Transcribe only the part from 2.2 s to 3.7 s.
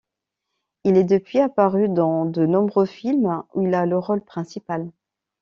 de nombreux films où